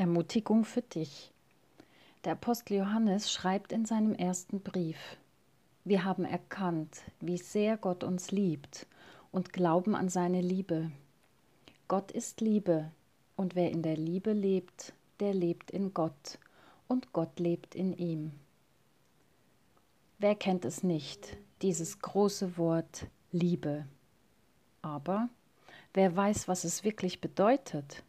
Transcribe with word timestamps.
Ermutigung 0.00 0.64
für 0.64 0.80
dich. 0.80 1.30
Der 2.24 2.32
Apostel 2.32 2.78
Johannes 2.78 3.30
schreibt 3.30 3.70
in 3.70 3.84
seinem 3.84 4.14
ersten 4.14 4.62
Brief, 4.62 4.96
wir 5.84 6.06
haben 6.06 6.24
erkannt, 6.24 7.02
wie 7.20 7.36
sehr 7.36 7.76
Gott 7.76 8.02
uns 8.02 8.30
liebt 8.30 8.86
und 9.30 9.52
glauben 9.52 9.94
an 9.94 10.08
seine 10.08 10.40
Liebe. 10.40 10.90
Gott 11.86 12.12
ist 12.12 12.40
Liebe, 12.40 12.90
und 13.36 13.54
wer 13.54 13.70
in 13.70 13.82
der 13.82 13.98
Liebe 13.98 14.32
lebt, 14.32 14.94
der 15.20 15.34
lebt 15.34 15.70
in 15.70 15.92
Gott, 15.92 16.38
und 16.88 17.12
Gott 17.12 17.38
lebt 17.38 17.74
in 17.74 17.92
ihm. 17.92 18.32
Wer 20.18 20.34
kennt 20.34 20.64
es 20.64 20.82
nicht, 20.82 21.36
dieses 21.60 21.98
große 21.98 22.56
Wort 22.56 23.06
Liebe? 23.32 23.84
Aber 24.80 25.28
wer 25.92 26.16
weiß, 26.16 26.48
was 26.48 26.64
es 26.64 26.84
wirklich 26.84 27.20
bedeutet? 27.20 28.02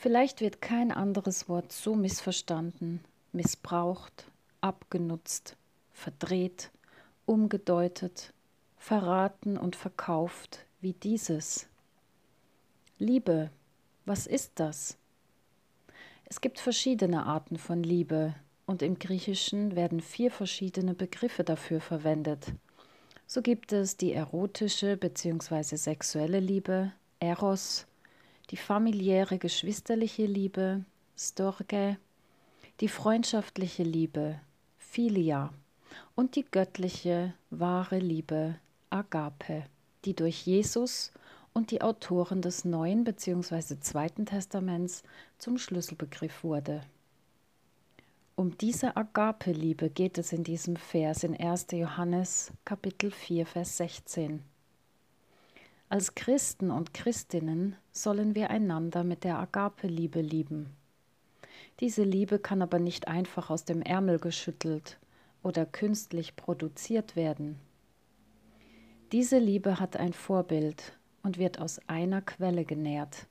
Vielleicht 0.00 0.40
wird 0.40 0.62
kein 0.62 0.92
anderes 0.92 1.46
Wort 1.50 1.72
so 1.72 1.94
missverstanden, 1.94 3.04
missbraucht, 3.32 4.24
abgenutzt, 4.62 5.58
verdreht, 5.92 6.70
umgedeutet, 7.26 8.32
verraten 8.78 9.58
und 9.58 9.76
verkauft 9.76 10.64
wie 10.80 10.94
dieses. 10.94 11.68
Liebe, 12.98 13.50
was 14.06 14.26
ist 14.26 14.52
das? 14.54 14.96
Es 16.24 16.40
gibt 16.40 16.60
verschiedene 16.60 17.26
Arten 17.26 17.58
von 17.58 17.82
Liebe 17.82 18.34
und 18.64 18.80
im 18.80 18.98
Griechischen 18.98 19.76
werden 19.76 20.00
vier 20.00 20.30
verschiedene 20.30 20.94
Begriffe 20.94 21.44
dafür 21.44 21.82
verwendet. 21.82 22.54
So 23.26 23.42
gibt 23.42 23.70
es 23.74 23.98
die 23.98 24.14
erotische 24.14 24.96
bzw. 24.96 25.76
sexuelle 25.76 26.40
Liebe, 26.40 26.90
Eros, 27.18 27.86
die 28.50 28.56
familiäre 28.56 29.38
geschwisterliche 29.38 30.26
Liebe, 30.26 30.84
Storge, 31.16 31.98
die 32.80 32.88
freundschaftliche 32.88 33.82
Liebe, 33.82 34.40
Philia 34.78 35.52
und 36.16 36.36
die 36.36 36.44
göttliche, 36.44 37.34
wahre 37.50 37.98
Liebe, 37.98 38.56
Agape, 38.90 39.64
die 40.04 40.14
durch 40.14 40.46
Jesus 40.46 41.12
und 41.52 41.70
die 41.70 41.82
Autoren 41.82 42.42
des 42.42 42.64
Neuen 42.64 43.04
bzw. 43.04 43.78
Zweiten 43.80 44.26
Testaments 44.26 45.02
zum 45.38 45.58
Schlüsselbegriff 45.58 46.42
wurde. 46.42 46.82
Um 48.34 48.56
diese 48.56 48.96
Agape-Liebe 48.96 49.90
geht 49.90 50.16
es 50.16 50.32
in 50.32 50.44
diesem 50.44 50.76
Vers 50.76 51.24
in 51.24 51.38
1. 51.38 51.66
Johannes 51.72 52.52
Kapitel 52.64 53.10
4, 53.10 53.44
Vers 53.44 53.76
16. 53.76 54.42
Als 55.90 56.14
Christen 56.14 56.70
und 56.70 56.94
Christinnen 56.94 57.74
sollen 57.90 58.36
wir 58.36 58.50
einander 58.50 59.02
mit 59.02 59.24
der 59.24 59.40
Agape-Liebe 59.40 60.20
lieben. 60.20 60.70
Diese 61.80 62.04
Liebe 62.04 62.38
kann 62.38 62.62
aber 62.62 62.78
nicht 62.78 63.08
einfach 63.08 63.50
aus 63.50 63.64
dem 63.64 63.82
Ärmel 63.82 64.20
geschüttelt 64.20 65.00
oder 65.42 65.66
künstlich 65.66 66.36
produziert 66.36 67.16
werden. 67.16 67.58
Diese 69.10 69.40
Liebe 69.40 69.80
hat 69.80 69.96
ein 69.96 70.12
Vorbild 70.12 70.96
und 71.24 71.38
wird 71.38 71.58
aus 71.58 71.80
einer 71.88 72.22
Quelle 72.22 72.64
genährt. 72.64 73.26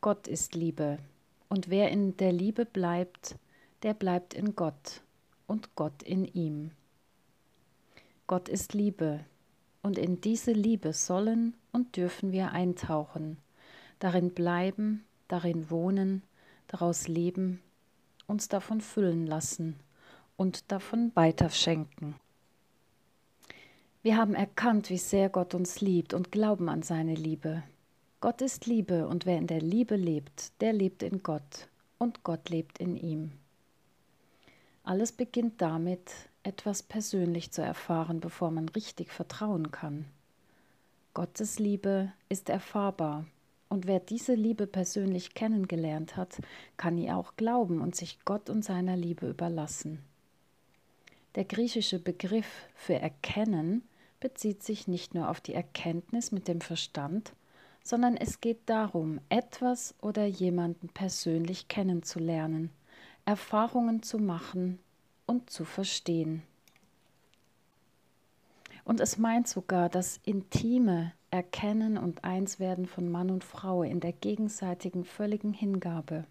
Gott 0.00 0.26
ist 0.26 0.56
Liebe, 0.56 0.98
und 1.48 1.70
wer 1.70 1.92
in 1.92 2.16
der 2.16 2.32
Liebe 2.32 2.64
bleibt, 2.66 3.36
der 3.84 3.94
bleibt 3.94 4.34
in 4.34 4.56
Gott 4.56 5.02
und 5.46 5.76
Gott 5.76 6.02
in 6.02 6.24
ihm. 6.24 6.72
Gott 8.26 8.48
ist 8.48 8.74
Liebe, 8.74 9.24
und 9.82 9.98
in 9.98 10.20
diese 10.20 10.52
Liebe 10.52 10.92
sollen 10.92 11.54
und 11.72 11.96
dürfen 11.96 12.32
wir 12.32 12.52
eintauchen, 12.52 13.38
darin 13.98 14.32
bleiben, 14.32 15.04
darin 15.28 15.70
wohnen, 15.70 16.22
daraus 16.66 17.08
leben, 17.08 17.60
uns 18.26 18.48
davon 18.48 18.80
füllen 18.80 19.26
lassen 19.26 19.76
und 20.36 20.70
davon 20.70 21.12
weiterschenken. 21.14 22.14
Wir 24.02 24.16
haben 24.16 24.34
erkannt, 24.34 24.88
wie 24.88 24.98
sehr 24.98 25.28
Gott 25.28 25.54
uns 25.54 25.80
liebt 25.80 26.14
und 26.14 26.32
glauben 26.32 26.68
an 26.68 26.82
seine 26.82 27.14
Liebe. 27.14 27.62
Gott 28.20 28.40
ist 28.40 28.66
Liebe 28.66 29.06
und 29.08 29.26
wer 29.26 29.36
in 29.36 29.46
der 29.46 29.60
Liebe 29.60 29.96
lebt, 29.96 30.60
der 30.60 30.72
lebt 30.72 31.02
in 31.02 31.22
Gott 31.22 31.68
und 31.98 32.22
Gott 32.22 32.48
lebt 32.48 32.78
in 32.78 32.96
ihm. 32.96 33.32
Alles 34.90 35.12
beginnt 35.12 35.62
damit, 35.62 36.10
etwas 36.42 36.82
persönlich 36.82 37.52
zu 37.52 37.62
erfahren, 37.62 38.18
bevor 38.18 38.50
man 38.50 38.68
richtig 38.70 39.12
vertrauen 39.12 39.70
kann. 39.70 40.06
Gottes 41.14 41.60
Liebe 41.60 42.10
ist 42.28 42.48
erfahrbar 42.48 43.24
und 43.68 43.86
wer 43.86 44.00
diese 44.00 44.34
Liebe 44.34 44.66
persönlich 44.66 45.34
kennengelernt 45.34 46.16
hat, 46.16 46.40
kann 46.76 46.98
ihr 46.98 47.16
auch 47.16 47.36
glauben 47.36 47.80
und 47.80 47.94
sich 47.94 48.18
Gott 48.24 48.50
und 48.50 48.64
seiner 48.64 48.96
Liebe 48.96 49.30
überlassen. 49.30 50.00
Der 51.36 51.44
griechische 51.44 52.00
Begriff 52.00 52.66
für 52.74 52.96
erkennen 52.96 53.84
bezieht 54.18 54.64
sich 54.64 54.88
nicht 54.88 55.14
nur 55.14 55.30
auf 55.30 55.40
die 55.40 55.54
Erkenntnis 55.54 56.32
mit 56.32 56.48
dem 56.48 56.60
Verstand, 56.60 57.32
sondern 57.84 58.16
es 58.16 58.40
geht 58.40 58.62
darum, 58.66 59.20
etwas 59.28 59.94
oder 60.00 60.26
jemanden 60.26 60.88
persönlich 60.88 61.68
kennenzulernen, 61.68 62.70
Erfahrungen 63.30 64.02
zu 64.02 64.18
machen 64.18 64.80
und 65.24 65.50
zu 65.50 65.64
verstehen. 65.64 66.42
Und 68.82 68.98
es 68.98 69.18
meint 69.18 69.46
sogar 69.46 69.88
das 69.88 70.18
intime 70.24 71.12
Erkennen 71.30 71.96
und 71.96 72.24
Einswerden 72.24 72.86
von 72.86 73.08
Mann 73.08 73.30
und 73.30 73.44
Frau 73.44 73.84
in 73.84 74.00
der 74.00 74.12
gegenseitigen 74.12 75.04
völligen 75.04 75.52
Hingabe. 75.52 76.24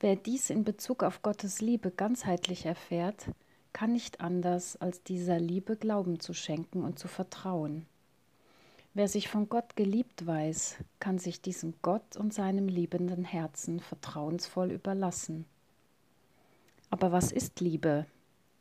Wer 0.00 0.16
dies 0.16 0.50
in 0.50 0.64
Bezug 0.64 1.02
auf 1.02 1.22
Gottes 1.22 1.62
Liebe 1.62 1.90
ganzheitlich 1.90 2.66
erfährt, 2.66 3.30
kann 3.72 3.94
nicht 3.94 4.20
anders, 4.20 4.76
als 4.76 5.02
dieser 5.02 5.38
Liebe 5.38 5.76
Glauben 5.76 6.20
zu 6.20 6.34
schenken 6.34 6.84
und 6.84 6.98
zu 6.98 7.08
vertrauen. 7.08 7.86
Wer 8.92 9.08
sich 9.08 9.28
von 9.28 9.48
Gott 9.48 9.76
geliebt 9.76 10.26
weiß, 10.26 10.76
kann 11.00 11.18
sich 11.18 11.40
diesem 11.40 11.72
Gott 11.80 12.18
und 12.18 12.34
seinem 12.34 12.68
liebenden 12.68 13.24
Herzen 13.24 13.80
vertrauensvoll 13.80 14.70
überlassen. 14.70 15.46
Aber 16.94 17.10
was 17.10 17.32
ist 17.32 17.58
Liebe? 17.58 18.06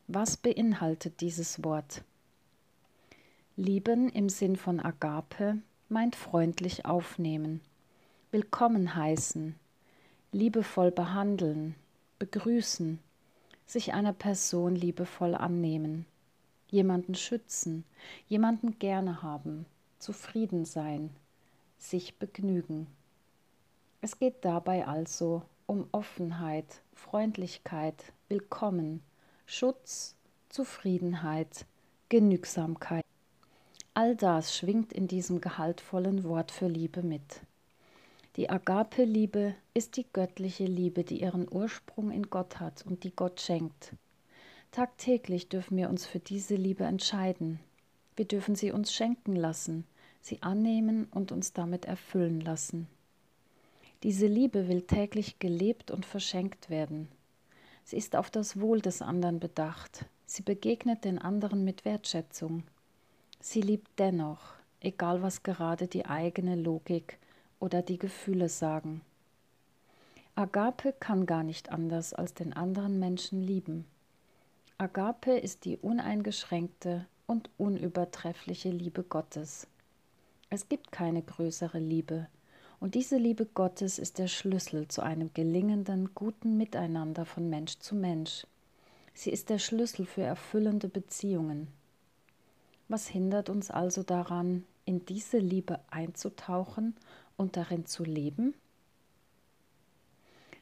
Was 0.08 0.38
beinhaltet 0.38 1.22
dieses 1.22 1.64
Wort? 1.64 2.04
Lieben 3.58 4.10
im 4.10 4.28
Sinn 4.28 4.56
von 4.56 4.80
Agape 4.80 5.60
meint 5.88 6.16
freundlich 6.16 6.84
aufnehmen, 6.84 7.62
willkommen 8.32 8.96
heißen, 8.96 9.54
liebevoll 10.32 10.90
behandeln, 10.90 11.76
begrüßen, 12.18 12.98
sich 13.68 13.94
einer 13.94 14.14
Person 14.14 14.76
liebevoll 14.76 15.36
annehmen, 15.36 16.08
jemanden 16.72 17.14
schützen, 17.14 17.84
jemanden 18.30 18.80
gerne 18.80 19.22
haben, 19.22 19.68
zufrieden 20.00 20.66
sein, 20.66 21.12
sich 21.78 22.18
begnügen. 22.18 22.88
Es 24.02 24.18
geht 24.18 24.44
dabei 24.44 24.88
also 24.88 25.44
um 25.68 25.88
Offenheit, 25.92 26.82
Freundlichkeit, 26.96 28.14
Willkommen, 28.30 29.02
Schutz, 29.46 30.16
Zufriedenheit, 30.50 31.66
Genügsamkeit. 32.10 33.04
All 33.94 34.16
das 34.16 34.56
schwingt 34.56 34.94
in 34.94 35.08
diesem 35.08 35.42
gehaltvollen 35.42 36.24
Wort 36.24 36.52
für 36.52 36.68
Liebe 36.68 37.04
mit. 37.04 37.42
Die 38.36 38.50
Agape-Liebe 38.50 39.54
ist 39.74 39.98
die 39.98 40.06
göttliche 40.12 40.66
Liebe, 40.66 41.04
die 41.04 41.22
ihren 41.22 41.48
Ursprung 41.52 42.10
in 42.10 42.30
Gott 42.30 42.60
hat 42.60 42.84
und 42.86 43.04
die 43.04 43.16
Gott 43.16 43.42
schenkt. 43.42 43.94
Tagtäglich 44.72 45.50
dürfen 45.50 45.78
wir 45.78 45.90
uns 45.90 46.08
für 46.08 46.20
diese 46.20 46.56
Liebe 46.56 46.84
entscheiden. 46.86 47.60
Wir 48.16 48.26
dürfen 48.26 48.56
sie 48.56 48.72
uns 48.72 48.92
schenken 48.94 49.36
lassen, 49.36 49.86
sie 50.22 50.42
annehmen 50.42 51.08
und 51.12 51.32
uns 51.32 51.54
damit 51.54 51.86
erfüllen 51.86 52.42
lassen. 52.42 52.88
Diese 54.04 54.28
Liebe 54.28 54.68
will 54.68 54.82
täglich 54.82 55.40
gelebt 55.40 55.90
und 55.90 56.06
verschenkt 56.06 56.70
werden. 56.70 57.08
Sie 57.86 57.96
ist 57.96 58.18
auf 58.18 58.30
das 58.30 58.60
Wohl 58.60 58.82
des 58.82 59.02
anderen 59.02 59.40
bedacht. 59.40 60.06
Sie 60.26 60.42
begegnet 60.42 61.06
den 61.06 61.20
anderen 61.20 61.64
mit 61.64 61.86
Wertschätzung. 61.86 62.64
Sie 63.40 63.62
liebt 63.62 63.98
dennoch, 64.00 64.56
egal 64.82 65.22
was 65.22 65.44
gerade 65.44 65.88
die 65.88 66.06
eigene 66.06 66.56
Logik 66.56 67.18
oder 67.62 67.82
die 67.82 67.98
Gefühle 67.98 68.50
sagen. 68.50 69.02
Agape 70.36 70.94
kann 71.00 71.26
gar 71.26 71.44
nicht 71.44 71.72
anders 71.72 72.14
als 72.14 72.34
den 72.34 72.52
anderen 72.52 73.00
Menschen 73.00 73.42
lieben. 73.42 73.86
Agape 74.78 75.38
ist 75.38 75.64
die 75.64 75.78
uneingeschränkte 75.78 77.06
und 77.26 77.50
unübertreffliche 77.58 78.70
Liebe 78.70 79.04
Gottes. 79.04 79.68
Es 80.50 80.68
gibt 80.68 80.92
keine 80.92 81.22
größere 81.22 81.80
Liebe, 81.80 82.28
und 82.84 82.96
diese 82.96 83.16
Liebe 83.16 83.46
Gottes 83.46 83.98
ist 83.98 84.18
der 84.18 84.28
Schlüssel 84.28 84.90
zu 84.90 85.02
einem 85.02 85.34
gelingenden, 85.34 86.14
guten 86.14 86.58
Miteinander 86.58 87.24
von 87.24 87.50
Mensch 87.50 87.80
zu 87.80 87.96
Mensch. 87.96 88.46
Sie 89.14 89.30
ist 89.30 89.50
der 89.50 89.58
Schlüssel 89.58 90.06
für 90.06 90.24
erfüllende 90.24 90.90
Beziehungen. 90.90 91.70
Was 92.90 93.08
hindert 93.08 93.50
uns 93.50 93.72
also 93.72 94.04
daran, 94.04 94.66
in 94.84 95.06
diese 95.06 95.38
Liebe 95.38 95.80
einzutauchen 95.92 96.94
und 97.38 97.56
darin 97.56 97.86
zu 97.86 98.04
leben? 98.04 98.54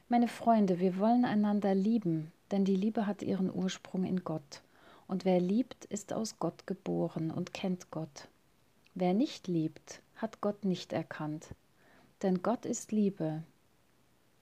Meine 0.08 0.28
Freunde, 0.28 0.78
wir 0.78 0.98
wollen 0.98 1.24
einander 1.24 1.74
lieben, 1.74 2.30
denn 2.52 2.64
die 2.64 2.76
Liebe 2.76 3.08
hat 3.08 3.22
ihren 3.22 3.52
Ursprung 3.52 4.04
in 4.04 4.22
Gott. 4.22 4.62
Und 5.08 5.24
wer 5.24 5.40
liebt, 5.40 5.86
ist 5.86 6.12
aus 6.12 6.38
Gott 6.38 6.68
geboren 6.68 7.32
und 7.32 7.52
kennt 7.52 7.90
Gott. 7.90 8.28
Wer 8.94 9.12
nicht 9.12 9.48
liebt, 9.48 10.02
hat 10.14 10.40
Gott 10.40 10.64
nicht 10.64 10.92
erkannt. 10.92 11.48
Denn 12.22 12.42
Gott 12.42 12.66
ist 12.66 12.92
Liebe. 12.92 13.42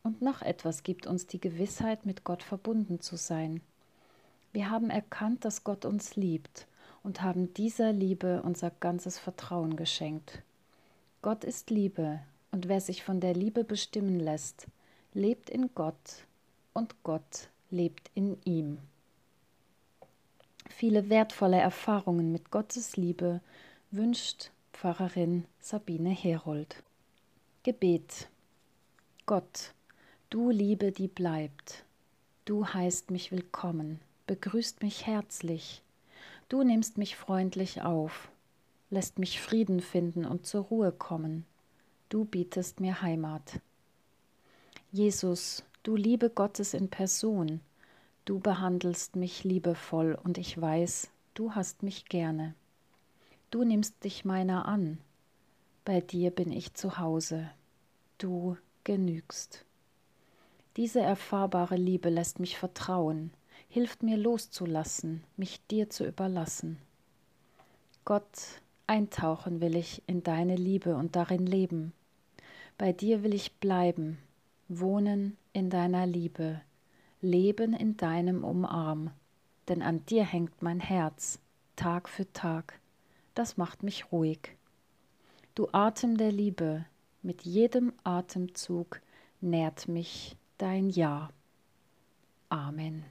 Und 0.03 0.23
noch 0.23 0.43
etwas 0.43 0.83
gibt 0.83 1.07
uns 1.07 1.27
die 1.27 1.41
Gewissheit, 1.41 2.07
mit 2.07 2.25
Gott 2.25 2.43
verbunden 2.43 3.01
zu 3.01 3.17
sein. 3.17 3.61
Wir 4.53 4.71
haben 4.71 4.91
erkannt, 4.91 5.45
dass 5.45 5.65
Gott 5.65 5.85
uns 5.85 6.17
liebt 6.17 6.67
und 7.03 7.23
haben 7.23 7.55
dieser 7.55 7.93
Liebe 7.93 8.43
unser 8.43 8.71
ganzes 8.71 9.19
Vertrauen 9.19 9.77
geschenkt. 9.77 10.43
Gott 11.23 11.45
ist 11.45 11.71
Liebe, 11.71 12.21
und 12.51 12.69
wer 12.69 12.81
sich 12.81 13.05
von 13.05 13.21
der 13.21 13.35
Liebe 13.35 13.65
bestimmen 13.65 14.19
lässt, 14.19 14.67
lebt 15.15 15.51
in 15.51 15.71
Gott 15.75 16.27
und 16.73 17.03
Gott 17.03 17.49
lebt 17.71 18.11
in 18.15 18.39
ihm. 18.45 18.79
Viele 20.69 21.09
wertvolle 21.09 21.59
Erfahrungen 21.59 22.33
mit 22.33 22.51
Gottes 22.51 22.97
Liebe 22.97 23.41
wünscht 23.91 24.51
Pfarrerin 24.73 25.45
Sabine 25.61 26.11
Herold. 26.11 26.83
Gebet. 27.63 28.31
Gott, 29.27 29.75
du 30.31 30.49
Liebe, 30.49 30.93
die 30.93 31.09
bleibt, 31.09 31.85
du 32.47 32.67
heißt 32.67 33.11
mich 33.11 33.33
willkommen, 33.33 34.01
begrüßt 34.27 34.83
mich 34.83 35.07
herzlich, 35.07 35.83
du 36.49 36.63
nimmst 36.63 36.97
mich 36.97 37.17
freundlich 37.17 37.83
auf, 37.83 38.31
lässt 38.89 39.19
mich 39.19 39.43
Frieden 39.43 39.81
finden 39.81 40.25
und 40.25 40.47
zur 40.47 40.63
Ruhe 40.63 40.91
kommen, 40.91 41.45
du 42.09 42.25
bietest 42.25 42.81
mir 42.81 43.03
Heimat. 43.03 43.61
Jesus, 44.91 45.63
du 45.83 45.97
Liebe 45.97 46.31
Gottes 46.31 46.73
in 46.73 46.89
Person, 46.89 47.61
du 48.25 48.41
behandelst 48.41 49.17
mich 49.17 49.45
liebevoll 49.45 50.19
und 50.25 50.39
ich 50.39 50.59
weiß, 50.59 51.11
du 51.35 51.55
hast 51.55 51.83
mich 51.83 52.07
gerne. 52.07 52.55
Du 53.51 53.65
nimmst 53.65 54.03
dich 54.03 54.25
meiner 54.25 54.65
an, 54.65 54.97
bei 55.85 56.01
dir 56.01 56.31
bin 56.31 56.53
ich 56.53 56.75
zu 56.75 56.99
Hause, 56.99 57.51
du 58.19 58.57
genügst. 58.85 59.65
Diese 60.77 61.01
erfahrbare 61.01 61.77
Liebe 61.77 62.11
lässt 62.11 62.39
mich 62.39 62.57
vertrauen, 62.59 63.33
hilft 63.69 64.03
mir 64.03 64.17
loszulassen, 64.17 65.25
mich 65.37 65.61
dir 65.67 65.91
zu 65.91 66.07
überlassen. 66.07 66.79
Gott, 68.05 68.61
eintauchen 68.87 69.61
will 69.61 69.77
ich 69.77 70.03
in 70.07 70.23
deine 70.23 70.57
Liebe 70.57 70.97
und 70.97 71.17
darin 71.17 71.47
leben. 71.47 71.93
Bei 72.79 72.93
dir 72.93 73.23
will 73.23 73.35
ich 73.35 73.55
bleiben, 73.55 74.19
wohnen 74.69 75.37
in 75.53 75.71
deiner 75.71 76.07
Liebe, 76.07 76.61
leben 77.21 77.73
in 77.75 77.97
deinem 77.97 78.45
Umarm, 78.45 79.11
denn 79.69 79.83
an 79.83 80.05
dir 80.07 80.25
hängt 80.25 80.63
mein 80.63 80.81
Herz, 80.81 81.39
Tag 81.77 82.09
für 82.09 82.31
Tag, 82.33 82.79
das 83.35 83.57
macht 83.57 83.83
mich 83.83 84.13
ruhig. 84.13 84.57
Du 85.55 85.69
Atem 85.73 86.17
der 86.17 86.31
Liebe, 86.31 86.87
mit 87.23 87.43
jedem 87.43 87.93
Atemzug 88.05 89.01
nährt 89.41 89.89
mich 89.89 90.37
dein 90.59 90.91
Ja. 90.91 91.31
Amen. 92.49 93.05